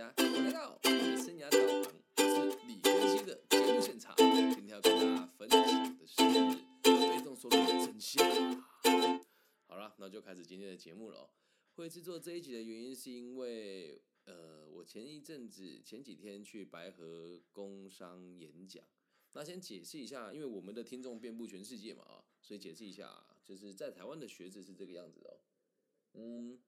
[0.00, 4.16] 家欢迎来到我的生涯导航，我是李根熙的节目现场。
[4.16, 6.16] 今天要跟大家分享的是
[6.82, 8.26] 被动收入的真相。
[9.66, 11.30] 好了，那就开始今天的节目了哦。
[11.74, 18.82] 会制作这一集的原因是因为，呃，我前一阵子前几天去白河工商演讲。
[19.34, 25.40] 那先解释一下，因为我们的听众遍布全世界嘛啊，所以解释一下，就是在台湾的学制是这个样子的哦。
[26.14, 26.58] 嗯，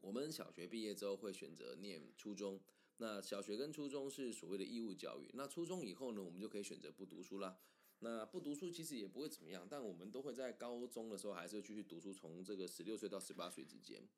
[0.00, 2.60] 我们小学毕业之后会选择念初中，
[2.98, 5.30] 那小学跟初中是所谓的义务教育。
[5.34, 7.58] 那初中以后呢，我们就可以选择不读书啦。
[8.00, 14.08] 那不读书其实也不会怎么样，但我们都会在高中的时候还是继续读书，从这个十六岁到十八岁之间。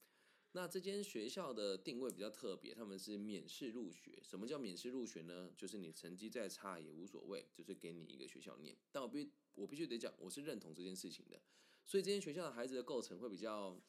[0.52, 4.21] 那这间学校的定位比较特别，他们是免试入学。
[4.23, 5.51] 什么叫免试入学呢？
[5.57, 8.77] 就是你成绩再差也无所谓，就是给你一个学校念。
[8.91, 11.41] 但我必我必须得讲，我是认同这件事情的。
[11.87, 13.80] 所以这间学校的孩子的构成会比较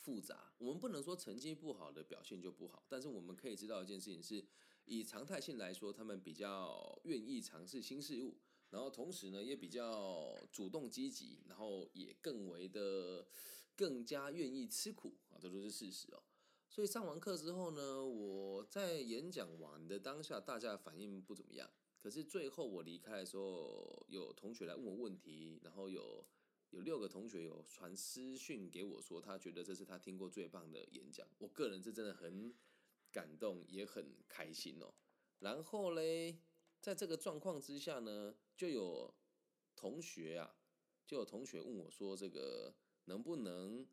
[0.00, 0.52] 复杂。
[0.58, 4.44] 我们不能说成绩不好的表现就不好，但是我们可以知道一件事情是，
[4.86, 8.38] 以常态性来说，他们比较愿意尝试新事物。
[8.70, 13.26] 然后同时呢，也比较主动积极，然后也更为的
[13.76, 16.22] 更加愿意吃苦啊，这都是事实哦。
[16.68, 21.68] 所以上完课之后呢，我在演讲完的当下，大家反应不怎么样。
[21.98, 26.24] 可是最后我离开的时候，有同学来问我问题，然后有
[26.70, 31.26] 有六个同学有传私讯给我说，他觉得这是他听过最棒的演讲。
[31.38, 32.54] 我个人是真的很
[33.12, 34.94] 感动，也很开心哦。
[35.38, 36.40] 然后嘞。
[36.82, 39.14] 在这个状况之下呢，就有
[39.76, 40.56] 同学啊，
[41.06, 43.86] 就有同学问我说：“这个能不能？”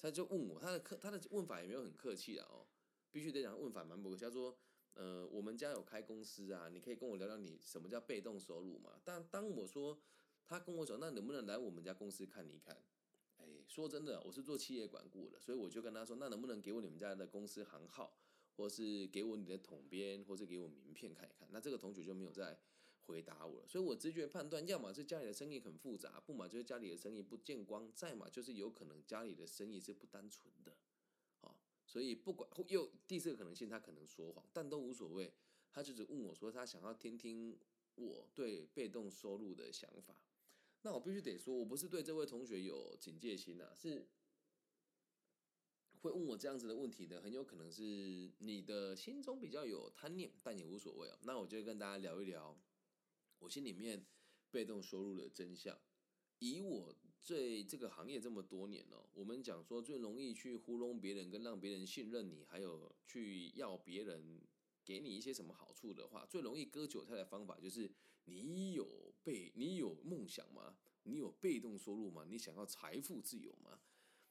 [0.00, 2.66] 他就问我，他的客他的问法也没有很客气啊，哦，
[3.10, 4.24] 必须得讲问法蛮不客气。
[4.24, 4.56] 他说
[4.96, 10.00] ：“呃，我们家有开公司啊，你可以跟我聊聊你什么叫被动收入嘛？”但当我说
[10.50, 12.76] 他跟我讲，那能不能来我们家公司看一看？
[13.36, 18.18] 哎，说真的，我是做企业管顾的，所以我就跟他说：“那能不能给我你们家的公司行号？”
[18.56, 22.58] 或是给我你的统编，或是给我名片看一看，那这个同学就没有再
[23.02, 23.68] 回答我了。
[23.68, 30.76] 所以我直觉判断，要么是家里的生意很复杂，不嘛就是家里的生意不见光，再嘛就是有可能家里的生意是不单纯的。
[31.40, 35.32] 好，所以不管又第四个可能性，他可能说谎，但都无所谓。
[35.72, 37.56] 他就只问我说，他想要听听
[37.94, 40.16] 我对被动收入的想法。
[40.82, 44.08] 那我必须得说，我不是对这位同学有警戒心呐，是。
[46.02, 51.18] 会问我这样子的问题的，很有可能是你的心中比较有贪念，但也无所谓啊。
[51.24, 52.58] 那我就跟大家聊一聊
[53.38, 54.06] 我心里面
[54.50, 55.78] 被动收入的真相。
[56.38, 64.40] 以我对这个行业这么多年哦，我们讲说最容易去糊弄别人，跟让别人信任你，还有去要别人
[64.84, 67.90] 给你一些什么好处的话，最容易割韭菜的方法就是
[68.24, 70.76] 你有被你有梦想吗？
[71.04, 72.24] 你有被动收入吗？
[72.28, 73.80] 你想要财富自由吗？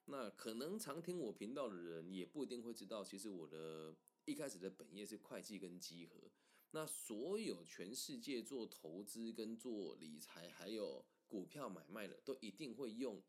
[0.06, 3.96] 那可能常听我频道的人也不一定会知道，其实我的
[4.26, 6.32] 一开始的本业是会计跟稽核。
[6.72, 13.22] 那所有全世界做投资跟做理财，还有股票买卖的，都一定会用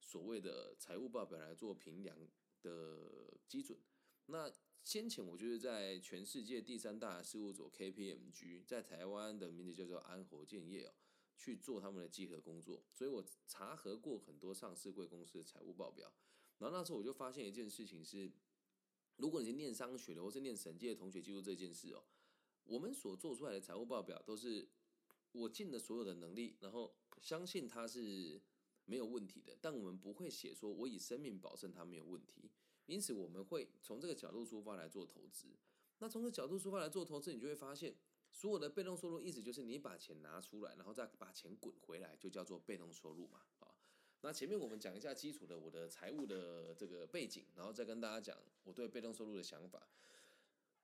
[0.00, 2.16] 所谓的财务报表来做评量
[2.62, 3.78] 的基准。
[4.26, 4.50] 那
[4.86, 10.94] 先前我就是在全世界第三大事务所 KPMG，在台湾的名字叫做安侯建业哦。
[11.36, 16.12] 去做他们的稽核工作，所以我查核过很多上市贵公司的财务报表，
[16.58, 18.30] 然后那时候我就发现一件事情是，
[19.16, 22.04] 如果你是念商学的或是念审计的同学，记住这件事哦，
[22.62, 24.68] 我们所做出来的财务报表都是
[25.32, 28.40] 我尽了所有的能力，然后相信它是
[28.84, 32.52] 没有问题的，但我们不会写说我以生命保证它没有问题，
[32.86, 35.48] 因此我们会从这个角度出发来做投资。
[35.98, 37.94] 那从这个角度出发来做投资，你就会发现。
[38.32, 43.40] 所有的被动收入意思就是你把钱拿出来，然后再把钱滚回来，就叫做被动收入嘛。
[43.60, 43.68] 啊，
[44.20, 49.88] 那前面我们讲一下基础的我的财务的这个背景，然后再跟大家讲我对被动收入的想法。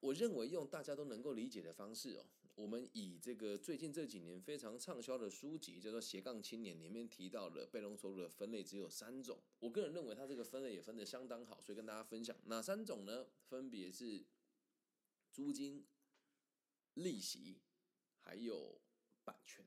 [0.01, 2.25] 我认为用大家都能够理解的方式哦，
[2.63, 9.43] 我们以这个最近这几年非常畅销的书籍叫做《斜杠青年》里面提到的被动收入的分类只有三种。
[9.59, 13.27] 我个人认为它这个分类也分得相当好，所以跟大家分享哪三种呢？
[13.49, 14.25] 分别是
[15.33, 15.85] 租金。
[16.95, 17.63] 利息，
[18.21, 18.81] 还有
[19.25, 19.65] 版权，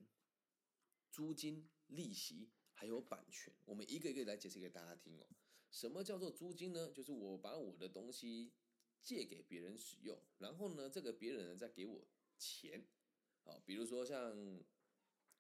[1.12, 5.25] 租金、利息还有版权，我们一个一个来解释给大家听哦。
[5.71, 6.91] 什么叫做租金呢？
[6.91, 8.53] 就是我把我的东西
[9.01, 12.07] 借给别人使用，然后呢，这个别人呢再给我
[12.38, 12.86] 钱。
[13.44, 14.64] 好，比如说像，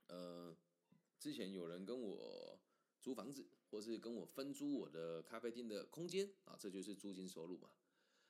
[0.07, 0.55] 呃，
[1.19, 2.59] 之前有人跟我
[3.01, 7.71] 租房子，或是跟我分租我的咖啡厅的空间啊，这就是租金收入嘛。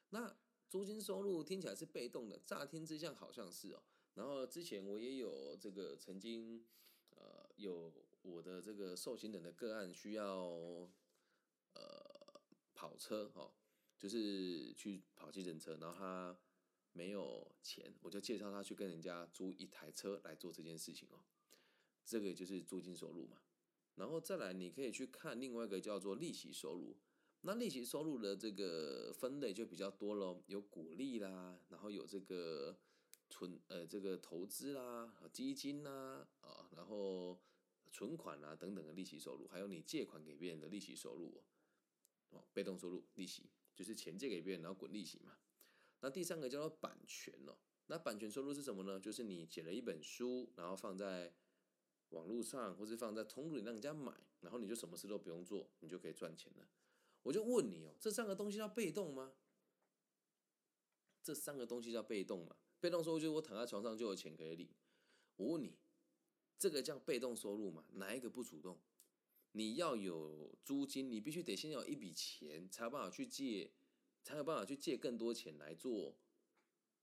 [0.10, 0.38] 那
[0.70, 3.84] 租金收入听起来是被动的，乍听之下好像是哦。
[4.14, 6.66] 然后之前我也有这个曾经，
[7.10, 10.26] 呃，有我的这个受刑人的个案需要，
[11.74, 12.42] 呃，
[12.74, 13.52] 跑车哦，
[13.98, 16.38] 就是去跑计程车，然后他
[16.95, 21.19] 没有钱，我就介绍他去跟人家租一台车来做这件事情哦。
[22.06, 23.42] 这个就是租金收入嘛。
[23.95, 26.95] 然后再来，你可以去看另外一个叫做利息收入。
[27.42, 32.77] 那利息收入的这个分类就比较多喽，有股利啦，然后有这个
[33.30, 37.38] 存呃这个投资啦、基金啦啊，然后
[37.92, 41.44] 存款啦等等的利息收入，还有你借款给别人的利息收入
[42.31, 45.38] 哦哦，被动收入利息就是钱借给别人然后滚利息嘛。
[46.06, 47.57] 那第三个叫做版权哦，
[47.88, 49.00] 那版权收入是什么呢？
[49.00, 51.34] 就是你写了一本书，然后放在
[52.10, 56.69] 网络上，或是放在通路里让人家买，然后你就什么事都不用做，你就可以赚钱了。
[57.24, 59.34] 我就问你哦，这三个东西叫被动吗？
[61.24, 62.56] 这三个东西叫被动吗？
[62.80, 64.69] 被动收入就是我躺在床上就有钱可以领。
[65.38, 65.75] 我问你，
[66.60, 67.84] 这个叫被动收入吗？
[67.94, 68.80] 哪一个不主动？
[69.54, 73.72] 你要有租金，你必须得先有一笔钱，才有办法去借。
[74.25, 76.18] 才有办法去借更多钱来做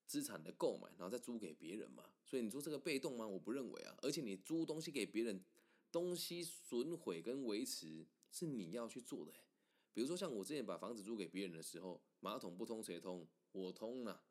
[0.06, 2.10] 资产的购买，然后再租给别人嘛。
[2.24, 3.24] 所以你说这个被动吗？
[3.24, 3.96] 我不认为啊。
[4.02, 5.40] 而且你租东西给别人，
[5.92, 9.32] 东西损毁跟维持是你要去做的。
[9.92, 13.28] 比如说像我之前把房子租给别人的时候，马桶不通谁通？
[13.52, 14.24] 我通啊。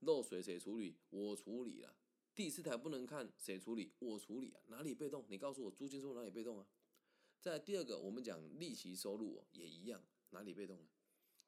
[0.00, 0.96] 漏水谁处理？
[1.10, 1.96] 我处理了。
[2.32, 3.92] 第四台不能看谁处理？
[3.98, 4.60] 我处理啊。
[4.68, 5.24] 哪里被动？
[5.28, 6.68] 你告诉我租金收入哪里被动啊？
[7.40, 10.86] 再第二个，我们讲利息收入哦，也一样，哪里被动啊？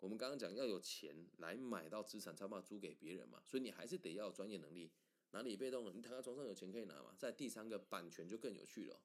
[0.01, 4.91] 我们刚刚讲要有钱来买到资产，才把租给别人嘛，所以你还是得要有专业能力。
[5.33, 5.93] 哪里被动了？
[5.93, 7.15] 你躺在床上有钱可以拿嘛？
[7.19, 8.99] 在第三个版权就更有趣了，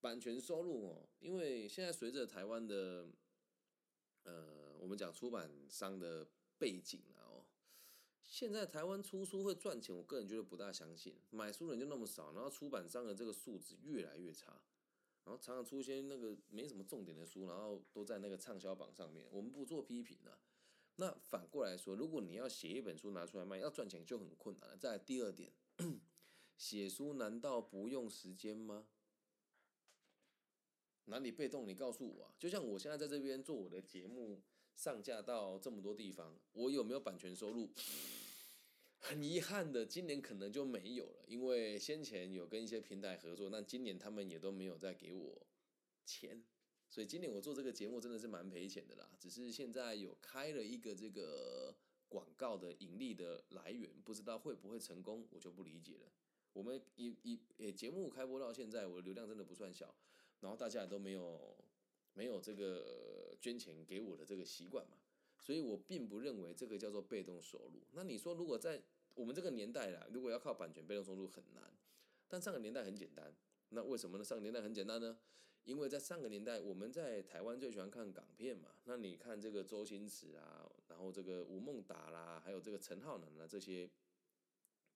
[0.00, 3.08] 版权收入哦，因为现在随着台湾的，
[4.24, 6.28] 呃，我们讲出版商的
[6.58, 7.46] 背景啊哦，
[8.24, 14.60] 现在台湾出书会赚钱，我个人觉得不大相信，买书人就那么少，然后出版商的这个素质越来越差。
[15.28, 19.26] 然后常常出现那个没什么重点的书，然后都在那个畅销榜上面。
[19.30, 20.38] 我们不做批评的。
[20.96, 24.74] 那反过来说，如果你要写一本书拿出来卖，要赚钱就很困难了。
[24.78, 25.52] 再第二点，
[26.56, 28.86] 写书难道不用时间吗？
[31.04, 31.68] 哪里被动？
[31.68, 32.32] 你告诉我啊！
[32.38, 34.40] 就像我现在在这边做我的节目，
[34.74, 37.68] 上架到这么多地方，我有没有版权收入？
[39.00, 45.46] 很遗憾的，今年可能就没有了，因为先前有跟一些平台合作，那今年他们也都没有再给我
[46.04, 46.42] 钱，
[46.90, 49.08] 所以今年我做这个节目真的是蛮赔钱的啦。
[49.18, 51.74] 只是现在有开了一个这个
[52.08, 56.12] 广告的盈利的来源，不知道会不会成功，我就不理解了。
[56.52, 59.94] 我们一一诶节目开播到现在，我的流量真的不算小，
[60.40, 61.56] 然后大家也都没有
[62.14, 64.98] 没有这个捐钱给我的这个习惯嘛。
[65.38, 67.80] 所以我并不认为这个叫做被动收入。
[67.92, 68.82] 那你说，如果在
[69.14, 71.72] 我们这个年代啦，如果要靠版权被动收入很难，
[72.28, 73.34] 但上个年代很简单。
[73.70, 74.24] 那为什么呢？
[74.24, 75.18] 上个年代很简单呢？
[75.64, 78.70] 因为在上个年代，我们在台湾最喜欢看港片嘛。
[78.84, 83.90] 那你看这个周星驰啊，然后这个吴孟达啦，还有这个陈浩南啊这些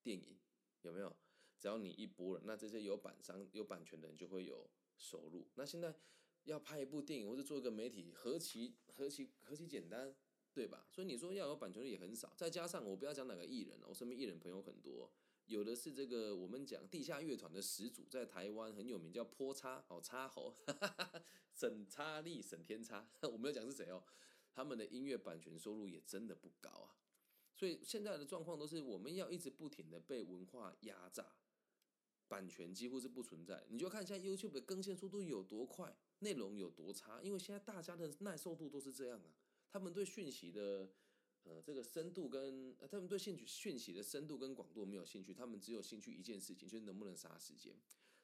[0.02, 0.38] 电影
[0.82, 1.14] 有没有？
[1.58, 5.46] 只要你一播了，那这些有版商有版权的人就会有收入。
[5.54, 5.94] 那现在
[6.44, 10.12] 要拍一部电影或者做一个媒体，何其何其何其简单！
[10.54, 10.86] 对吧？
[10.90, 15.10] 所以你说要有版权的也很少，再加上我不要讲哪个艺人了，我身边艺人朋友很多，
[15.46, 20.54] 有的是这个我们讲地下乐团的始祖，在台湾很有名，叫坡叉哦叉猴，
[21.54, 24.04] 沈叉利沈天叉， 我没有讲是谁哦，
[24.52, 26.96] 他们的音乐版权收入也真的不高啊。
[27.54, 31.24] 所以现在的状况都是我们要一直不停的被文化压榨，
[32.28, 33.64] 版权几乎是不存在。
[33.68, 39.32] 你就看一下 YouTube 的更新速度有多快，内容有多差，因为现在大家的耐受度都是这样啊。
[39.72, 40.86] 他们对讯息的，
[41.44, 47.74] 呃，这个深度跟他们对兴趣讯息的深度跟广度没有兴趣，他们只有兴趣一件事情，就是能不能杀时间，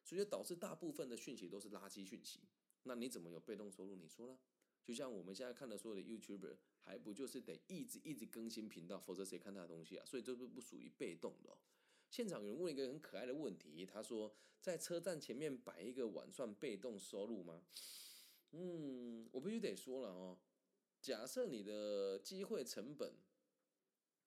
[0.04, 2.40] 所以就导致大部分的讯息都是垃圾讯息。
[2.82, 3.96] 那你怎么有被动收入？
[3.96, 4.38] 你说呢？
[4.84, 10.04] 就像我们现在看的所有的 YouTuber，还不就是得一直一直更新频道，否则谁看他的东西啊？
[10.06, 11.56] 所以这不不属于被动的。
[12.10, 17.62] 现场有人问一个很可爱的问题，他说：在车站前面摆一个碗算被动收入吗？
[18.52, 20.38] 嗯，我必须得说了哦。
[21.00, 23.14] 假设你的机会成本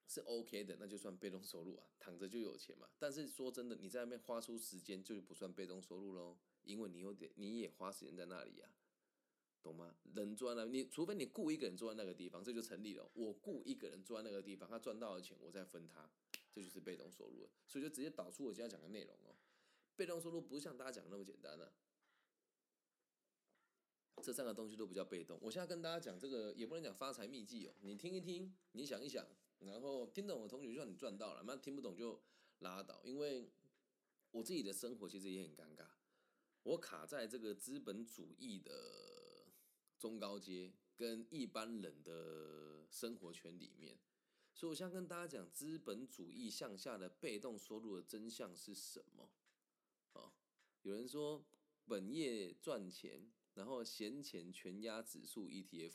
[0.08, 2.90] 是 OK 的，那就算被动收入啊，躺着就有钱嘛。
[2.98, 8.70] 但是说真的，你在那边花出时间就不算被动收入喽，因为你有点你也花时间在那里呀，
[9.62, 9.96] 懂吗？
[10.14, 13.10] 人坐在那，你除非你雇一个人坐在那个地方，这就成立了。
[13.14, 16.10] 我雇一个人坐在那个地方，他赚到的钱我再分他，
[16.52, 17.50] 这就是被动收入了。
[17.68, 19.36] 所以就直接导出我今天讲的内容哦，
[19.96, 21.72] 被动收入不是像大家讲的那么简单呢。
[24.22, 25.38] 这三个东西都比较被动。
[25.42, 27.74] 我现在跟大家讲这个，也不能讲发财秘籍哦。
[27.82, 29.26] 你听一听，你想一想，
[29.60, 32.22] 然后听懂的同学就算你赚到了，那听不懂就
[32.60, 33.02] 拉倒。
[33.04, 33.50] 因为
[34.32, 35.86] 我自己的生活其实也很尴尬，
[36.64, 38.72] 我卡在这个资本主义的
[39.98, 43.98] 中高阶跟一般人的生活圈里面，
[44.54, 49.30] 所以我想跟大家讲，资本主义向下的被动收入的真相是什么？
[50.14, 50.32] 哦，
[50.84, 51.44] 有人说
[51.86, 55.94] 本业赚钱，然后闲钱全压指数 ETF，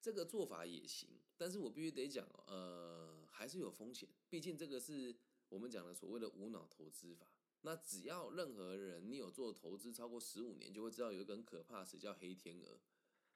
[0.00, 5.16] 这个做法也行，但是我必须得讲，呃，还是有风险，毕竟这个是
[5.48, 7.26] 我们讲的所谓的无脑投资法。
[7.62, 12.78] 那只要任何人你有做投资超过十五年，就会知道有一个很可怕的词叫黑天鹅。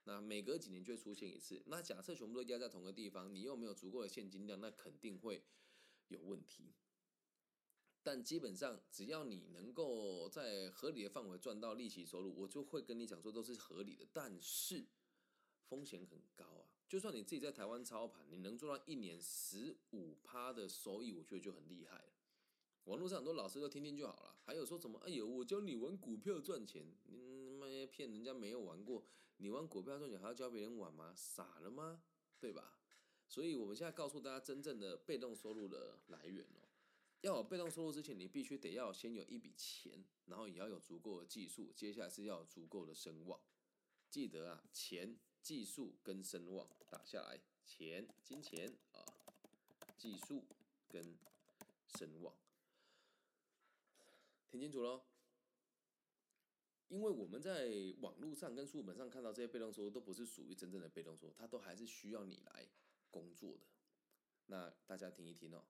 [0.03, 1.61] 那每隔几年就会出现一次。
[1.65, 5.43] 那假设全部都压在同个地方，你又没有足够的现金量，那肯定会
[6.07, 6.73] 有问题。
[8.01, 14.07] 但基本上只要你能够在合理的范围赚到利息收入，我就会跟你讲说都是合理的。
[14.13, 14.85] 但是
[15.67, 16.65] 风险很高啊！
[16.87, 22.13] 就算你自己在台湾操盘，你能做到一年十五趴的收益，我觉得就很厉害了。
[22.85, 24.97] 网络上很多老师都听听就好了，还有说什么？
[25.05, 27.17] 哎呦，我教你玩股票赚钱，你
[27.59, 29.05] 妈骗人家没有玩过，
[29.37, 31.13] 你玩股票赚钱还要教别人玩吗？
[31.15, 32.01] 傻了吗？
[32.39, 32.79] 对吧？
[33.27, 36.65] 所以我们现在告诉大家真正的被动收入的来源哦，
[37.21, 43.39] 要有被动收入之前，你必须得要先有一笔钱，然后也要有足够的技术，接下来是要有足够的声望。
[44.09, 49.05] 记得啊，钱、技术跟声望打下来，钱、金钱啊，
[49.97, 50.45] 技术
[50.87, 51.17] 跟
[51.97, 52.33] 声望。
[54.49, 55.03] 听清楚喽，
[56.87, 62.67] 因为我们在网络上跟书本上看到这些被动收入都不是属于真正的被动收入，它都还是需要你来
[63.11, 63.67] 工作的。
[64.47, 65.63] 那大家听一听哦，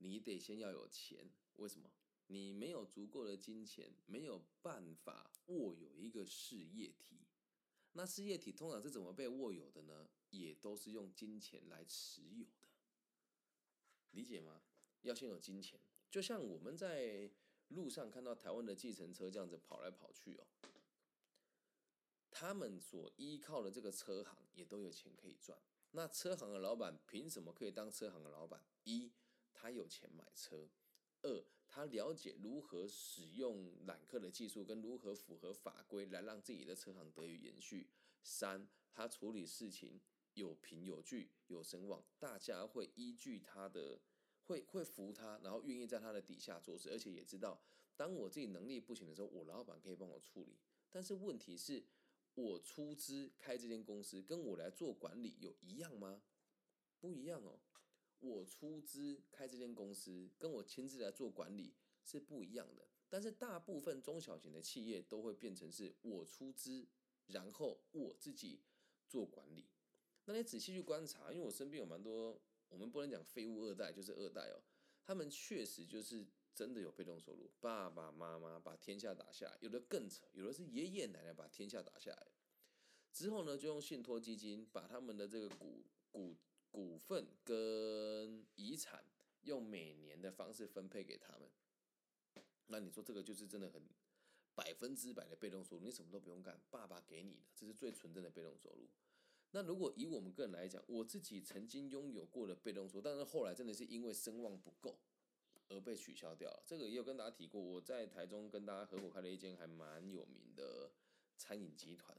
[0.00, 1.90] 你得先要有钱，为什么？
[2.26, 7.26] 你没有足够的金钱，没有办法握有一个事业体。
[7.92, 10.10] 那事业体通常是怎么被握有的呢？
[10.28, 12.68] 也都是用金钱来持有的，
[14.10, 14.62] 理解吗？
[15.02, 15.80] 要先有金钱，
[16.10, 17.30] 就像我们在。
[17.70, 20.44] 路上看到台湾的计程车这样子跑来跑去哦，
[22.28, 25.56] 他们所依靠的这个车行也都有钱可以赚。
[25.92, 28.60] 那车行的老板凭什么可以当车行的老板？
[28.82, 29.12] 一，
[29.60, 30.68] 他有钱买车；
[31.20, 37.88] 二，他了解如何使用揽客的技术，跟如何符合法规来让自己的车行得以延续；
[38.22, 40.00] 三，他处理事情
[40.32, 44.00] 有凭有据有声望，大家会依据他的。
[44.46, 47.62] 会会服他，然后愿意在他的底下做事，而且也知道，
[47.94, 50.58] 当我自己能力不行的时候，我老板可以帮我处理。
[50.90, 51.84] 但是问题是，
[52.34, 56.20] 我出资开这间公司，跟我来做管理有一样吗？
[56.98, 57.60] 不一样哦。
[58.20, 61.74] 我出资开这间公司，跟我亲自来做管理
[62.04, 62.86] 是不一样的。
[63.08, 66.86] 但是大部分中小型的企业都会变成是我出资，
[67.26, 68.60] 然后我自己
[69.08, 69.68] 做管理。
[70.26, 72.40] 那你仔细去观察，因为我身边有蛮多。
[72.68, 74.62] 我们不能讲废物二代就是二代哦，
[75.02, 76.24] 他们确实就是
[76.54, 82.28] 真的有被动收入，爸爸妈妈把天下打下来，有的更扯，有的是爷爷奶奶把天下打下来，
[83.12, 86.36] 之后呢就用信托基金把他们的这个股股
[86.70, 89.04] 股份跟遗产
[89.42, 91.50] 用每年的方式分配给他们，
[92.66, 93.82] 那你说这个就是真的很
[94.54, 98.88] 百分之百的被动收入，你什么都不用干，爸爸给你的，这是最纯正的被动收入。
[99.52, 104.98] 那如果以我们个人来讲，我自己曾经拥有过的被动收入，但是后来真的是因为声望不够
[105.68, 106.62] 而被取消掉了。
[106.64, 110.92] 这个也有跟大家提过，我在台中跟大家合伙开了一间还蛮有名的
[111.36, 112.16] 餐饮集团，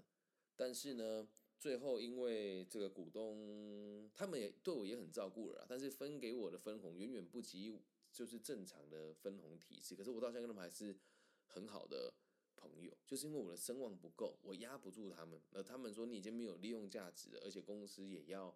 [0.58, 1.26] 但是呢，
[1.62, 7.80] 最后因为这个股东他们也对我也很照顾了，但是分给我的分红远远不及
[8.12, 9.96] 就是正常的分红体系。
[9.96, 10.98] 可是我到现在跟他们还是
[11.46, 12.12] 很好的。
[12.58, 15.42] 朋友，就是因为我的声望不够，我压不住他们。
[15.52, 18.56] 而他们说你已经没有利用价值了，而且公司也要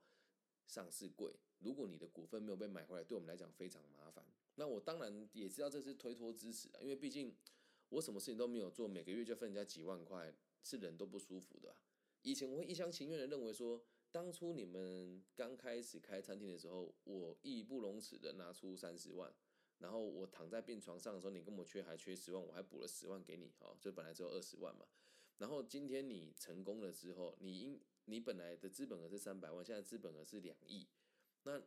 [0.68, 1.34] 上市贵。
[1.58, 4.24] 如果你的股份没有被买回来，对我们来讲非常麻烦。
[4.58, 7.36] 那我当然也知道这是推脱支持的，因为毕竟
[7.90, 10.32] 我什么事情都没有做，每个月就分人家几万块，
[10.62, 11.76] 是人都不舒服的。
[12.26, 13.80] 以前我会一厢情愿的认为说，
[14.12, 19.32] 当初你们刚开始开餐厅的时候，我义不容辞的拿出三十万。
[19.78, 24.88] 然后我躺在病床上的时候，你跟我缺还缺十万，我还补了十万给你，哦，就本来只有二十万嘛。
[25.38, 30.88] 然后今天你成功了之后，你应你本来的资本额是三百万，现在资本额是两亿，
[31.44, 31.62] 那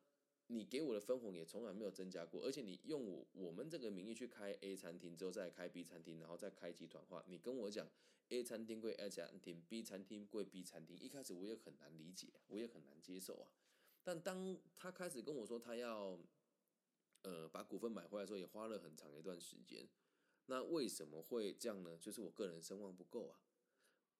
[0.49, 7.89] 你给我的分红也从来没有增加过，而且你用我我们这个名义去开 A 餐厅之后再开 B 餐厅，然后再开集团化，你跟我讲
[8.31, 13.49] A 餐厅贵 A 餐厅，B 餐厅贵 B 餐厅，一开始我也很难理解，我也很难接受啊。
[14.03, 16.19] 但当他开始跟我说他要。
[17.23, 19.87] 呃，把股份买回来的时候也花了很长一段时间。
[20.47, 21.99] 那为什么会这样呢？
[22.01, 23.41] 就是我个人声望不够啊。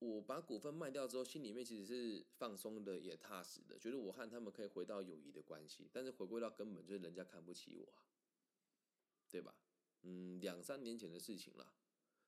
[0.01, 5.89] 我把股份卖掉之后，心里面其实是放松的，也踏实的，觉得我和他们可以回到友谊的关系。
[5.93, 7.93] 但是回归到根本，就是人家看不起我，
[9.29, 9.55] 对吧？
[10.03, 11.75] 嗯，两三年前的事情了。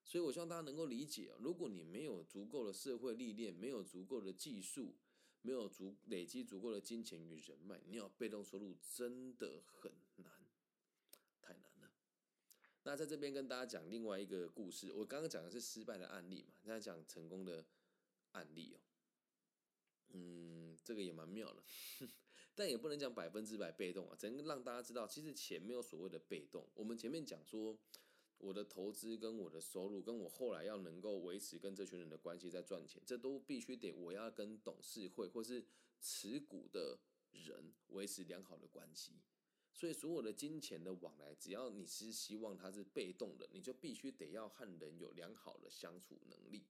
[0.02, 4.96] 所以我希望大家能够理解，如果你没有足够的社会历练，没有足够的技术，
[5.42, 10.39] 没有足累积足够的金钱与人脉，你要被动收入真的很难，
[12.84, 17.64] 那在这边跟大家讲另外一个故事，我刚刚讲的是失败的案例嘛，现在讲成功的
[18.32, 18.80] 案例哦。
[20.12, 21.62] 嗯，这个也蛮妙的，
[22.56, 26.66] 但也不能讲百分之百被动啊，只能让大家知道，其实钱没有所谓的被动。
[26.74, 27.78] 我们前面讲说，
[28.38, 35.64] 我的投资跟我的收入，跟我后来要能够维持跟这群人的关系在赚钱，这都必须得我要跟董事会或是
[36.00, 36.98] 持股的
[37.30, 39.12] 人维持良好的关系。
[39.72, 46.66] 所以所有的金钱的往来，只要你是希望它是被动的，你就必须得要和人有良好的相处能力。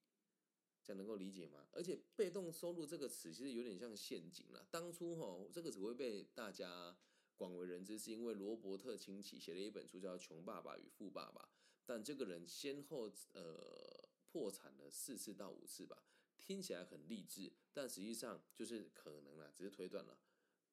[0.82, 1.66] 这样能够理解吗？
[1.72, 4.66] 而且“被动收入”这个词其实有点像陷阱了。
[4.70, 6.96] 当初哈，这个只会被大家
[7.36, 11.42] 广为人知，是因为罗伯特清崎写了一本书叫《穷爸爸与富爸爸》，
[11.84, 16.02] 但这个人先后呃破产了四次到五次吧，
[16.38, 20.18] 听起来很励志，但实际上就是可能啦，只是推断了，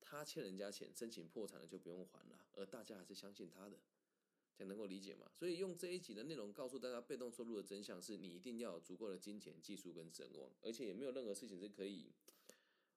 [0.02, 3.78] 他欠人家钱，申请破产了就不用还了，而大家还是相信他的。
[4.58, 5.30] 才能够理解嘛？
[5.36, 12.12] 所以用这一集的内容告诉大家，被动收入的真相是你一定要有足够的金钱、技术跟声望，而且也没有任何事情是可以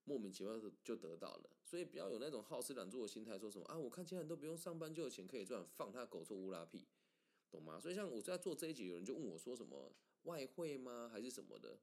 [0.05, 1.51] 莫名其妙的就得到了。
[1.63, 6.87] 所以不要有那种好吃懒做的心态，说什么啊，我看其他人都不用上班就有钱可以赚，放他狗臭乌拉屁，
[7.51, 7.79] 懂吗？
[7.79, 9.93] 所以像我在做这一集，有人就问我说什么
[10.23, 11.79] 外汇吗，还是什么的？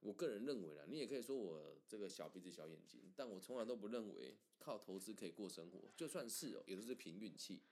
[0.00, 7.62] 我个人认为啦，你也可以说我这个小鼻子小眼睛，但我从来都不认为靠投资可以过生活，就算是哦，也都是凭运气。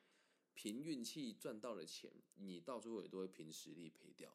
[0.55, 4.35] 凭运气赚到了钱，你到最后也都会凭实力赔掉。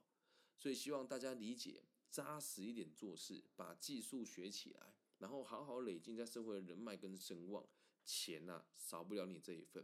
[0.55, 1.81] 所以希望大家理解，
[2.11, 7.67] 扎实一点做事，把技术学起来，然后好好累积在社会的人脉跟声望。
[8.05, 9.83] 钱呐，少不了你这一份。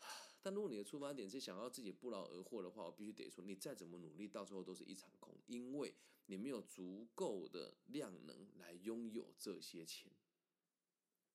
[0.40, 5.94] 但如果你的出发点是想要自己不劳而获的话，我必须得说，你再怎么努力，到最后都是一场空，因为
[6.26, 10.10] 你没有足够的量能来拥有这些钱。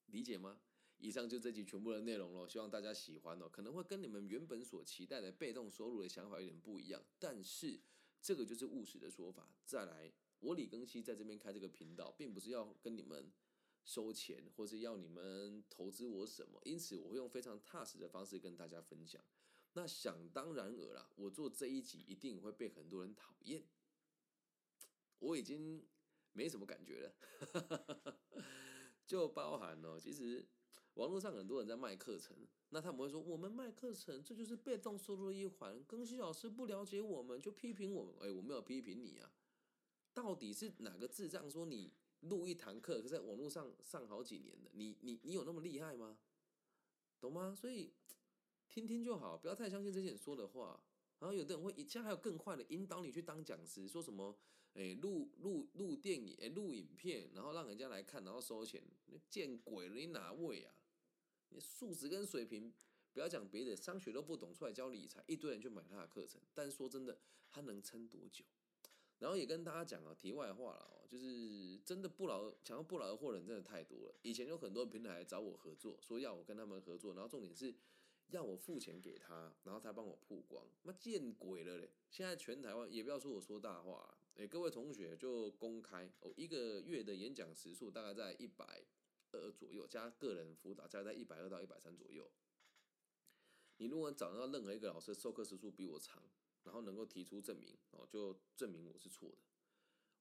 [0.08, 0.60] 理解吗？
[0.98, 3.48] 以上就这集全部的内容了，希望大家喜欢哦。
[3.48, 7.80] 可能会跟你们原本所期待的被动收入的想法有点不一样，但是
[8.20, 9.48] 这个就是务实的说法。
[9.64, 13.32] 再来，我李庚希在这边开这个频道，并不是要跟你们
[13.84, 19.24] 收钱，或是要你们投资我什么，因此我会用非常踏实的方式跟大家分享。
[19.74, 23.64] 那想当然尔啦，我做这一集一定会被很多人讨厌，
[25.20, 25.86] 我已经
[26.34, 28.18] 没什么感觉了，
[29.06, 30.46] 就包含了其实。
[30.96, 32.36] 网络上很多人在卖课程，
[32.70, 35.80] 那他们会说我们卖课程，这就是被动收入一环。
[35.84, 38.16] 更新老师不了解我们，就批评我们。
[38.20, 39.32] 哎，我没有批评你啊，
[40.12, 46.18] 到底是哪个智障说你录一堂课，可在网络上上好几年的，你你你有那么厉害吗？
[47.20, 47.54] 懂吗？
[47.54, 47.94] 所以
[48.68, 50.84] 听听就好，不要太相信这些人说的话。
[51.20, 54.36] 然后有的人会，现在还有更快的引导你去当讲师，说什么，
[54.78, 60.72] 哎，录录录电影，哎，录影片，然后让人家来看，然后收钱，那见鬼了，你哪位啊？
[61.50, 62.72] 你素质跟水平，
[63.12, 67.18] 不要讲别的，商学都不懂，出来教理财，一堆人去买他的课程，但说真的，
[67.50, 68.46] 他能撑多久？
[69.18, 74.16] 然后也跟大家讲啊，题外话了哦，就是真的不劳想要不劳而获的人真的太多了。
[74.22, 77.74] 以前有很多平台找我合作，说要我跟他们合作，然后重点是。
[78.32, 81.90] 要我付钱给他，然后他帮我曝光，妈见鬼了嘞！
[82.10, 88.86] 现在全台湾也不要说我说大话，哎，各位同学就公开，我一个月的演讲时数大概在一百
[89.32, 92.30] 二左右，加个人辅导加在一百二到一百三左右。
[93.78, 96.22] 你如果找到任何一个老师授课时数比我长，
[96.66, 99.38] 然后能够提出证明哦，就证明我是错的。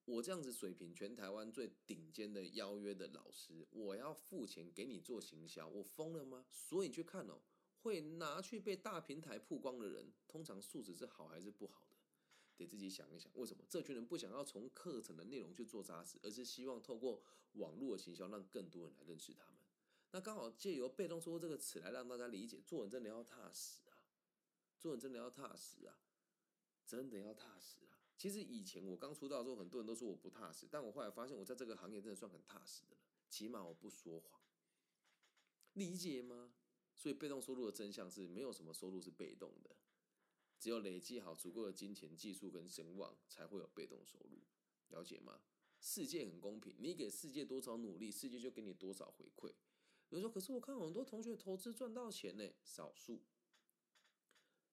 [0.07, 6.47] 我这样子水平，全台湾最顶尖的邀约的老师，我要付钱给你做行销，我疯了吗？
[6.51, 7.43] 所以你去看哦。
[7.83, 11.96] 会拿去被大平台曝光的人，通常素质是好还是不好的？
[12.57, 13.31] 得自己想一想。
[13.35, 17.23] 为什么这群人不想要从课程的内容去做扎实，而是希望透过
[17.55, 19.55] 网络的行销，让更多人来认识他们？
[20.13, 23.99] 那刚好借由被动收入这个词来让大家理解，做人真的要踏实啊！
[24.79, 25.99] 做人真的要踏实啊！
[26.87, 27.99] 真的要踏实啊！
[28.17, 33.01] 其实以前我刚出道的时候，很多人都说我不踏实，但我后来发现，我在这个行业真的算很踏实的了。
[33.29, 34.41] 起码我不说谎，
[35.75, 36.55] 理解吗？
[36.95, 39.77] 所以，被动收入的真相是没有什么收入是被动的，
[40.59, 44.39] 只有累积好足够的金钱、技术跟声望，才会有被动收入。
[44.89, 45.41] 了解吗？
[45.81, 49.53] 世界很公平，你给世界多少努力，世界就给你多少回馈。
[50.09, 53.23] 有人说：“可是我看很多同学投资赚到钱呢。”少数。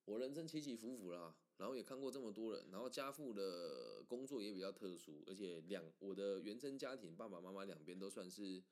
[0.05, 8.63] 我人生起起伏伏啦，然后也看过这么多人，然后家父的工作也比较特殊，而且两我的原生家庭，爸爸妈妈两边都算是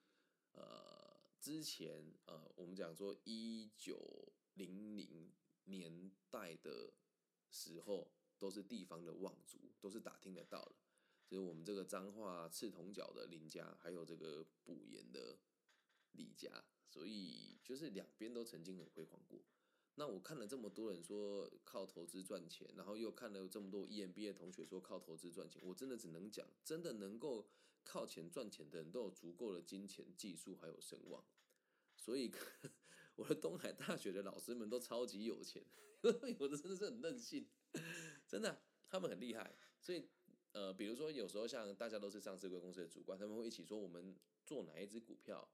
[0.53, 1.09] 呃。
[1.41, 5.31] 之前呃，我们讲说一九零零
[5.65, 6.93] 年代的
[7.49, 10.75] 时候，都是地方的望族，都是打听得到的。
[11.27, 15.39] 就是我们这个彰化赤铜角的林家，还有这个补盐的
[16.11, 19.39] 李家，所以就是两边都曾经很辉煌过。
[19.95, 27.47] 那我看了这么多人说靠投资赚钱，然后又看了这么多 EMBA 同学说靠投资赚钱，我真的只能讲，真的能够
[27.83, 31.23] 靠钱赚钱的人都有足够的金钱、技术还有声望。
[31.97, 32.31] 所以
[33.15, 35.63] 我的东海大学的老师们都超级有钱，
[36.39, 37.47] 有的真的是很任性，
[38.27, 39.55] 真的，他们很厉害。
[39.79, 40.09] 所以
[40.53, 45.49] 呃，比如说有时候像大家都是上市公司的主管，他们会一起说我们做哪一只股票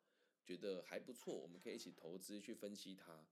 [0.45, 3.27] 觉得还不错，我们可以一起投资去分析它。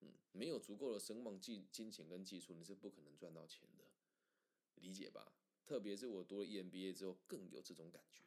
[0.00, 3.84] 嗯，没有足够的声望、金金钱跟技术，你是不可能赚到钱的，
[4.74, 5.32] 理解吧？
[5.64, 8.24] 特别是我读了 EMBA 之后，更有这种感觉。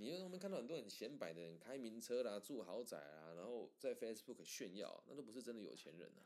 [0.00, 6.24] 你因为我们看到很多很显摆的人，开名车啦，住豪宅啊，然后在 Facebook 炫耀，那都不是真的有钱人啊，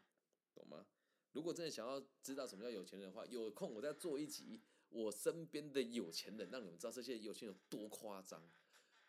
[0.54, 0.86] 懂吗？
[1.32, 8.48] 如果真的想要知道什么叫有钱人的话，有空我再做一集我身边的有钱人，让你们知道这些有钱人有多夸张。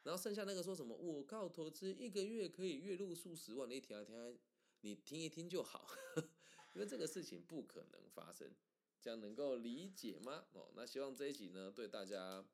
[0.02, 4.40] 然后剩下那个说什么我靠投资一个月可以月入数十万，你听啊听。
[4.82, 5.88] 你听一听就好，
[6.74, 8.52] 因为这个事情不可能发生，
[9.00, 10.46] 这样能够理解吗？
[10.54, 12.46] 哦，那希望这一集呢对大家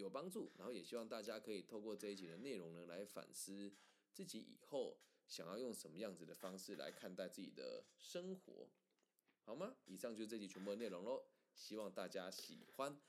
[0.00, 3.72] 有帮助，然后也希望大家可以透过这一集的内容呢来反思
[4.12, 8.68] 自己以后想要用什么样子的方式来看待自己的生活，
[9.44, 9.76] 好吗？
[9.86, 13.00] 以上就是这集全部的内容喽，希望大家喜欢。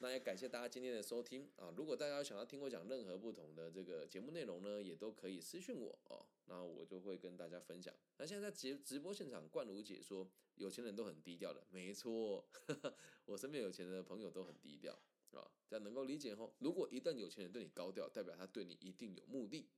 [0.00, 1.72] 那也感谢大家今天的收听啊！
[1.76, 7.94] 如果大家想要听我讲任何不同的这个节目内容呢，也都可以私讯我哦，那我就会跟大家分享。
[8.16, 12.44] 那现在在直直播现场，冠如姐说有钱人都很低调的，没错，
[13.26, 14.98] 我身边有钱的朋友都很低调
[15.40, 16.54] 啊，这样能够理解吼。
[16.58, 19.68] 如果一旦有钱人对你高调，代表他对你一定有目的，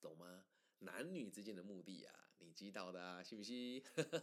[0.00, 0.44] 懂吗？
[0.80, 3.82] 男女之间的目的呀，你知道的啊，信不信？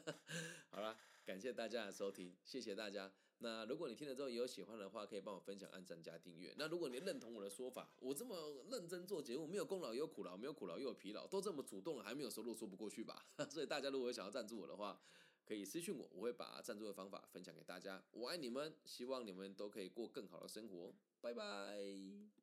[0.70, 3.12] 好了，感谢大家的收听，谢谢大家。
[3.40, 6.54] 那如果你听了之后也有喜欢的话，可以帮我分享、按赞、加订阅。
[6.58, 13.26] 那如果你认同我的说法，我这么认真做节目，没有功劳也有苦劳，没有苦劳又有疲劳，都这么主动了，还没有收入，说不过去吧？
[13.50, 15.02] 所以大家如果想要赞助我的话，
[15.46, 18.04] 可以私信我，我会把赞助的方法分享给大家。
[18.12, 20.94] 我爱你们，希望你们都可以过更好的生活。
[21.22, 22.43] 拜拜。